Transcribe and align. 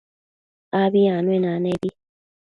Abi 0.81 1.01
anuenanebi 1.17 1.89